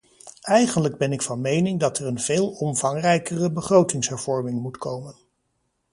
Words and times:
Eigenlijk 0.41 0.97
ben 0.97 1.11
ik 1.11 1.21
van 1.21 1.41
mening 1.41 1.79
dat 1.79 1.97
er 1.97 2.05
een 2.07 2.19
veel 2.19 2.47
omvangrijkere 2.51 3.51
begrotingshervorming 3.51 4.61
moet 4.61 4.77
komen. 4.77 5.15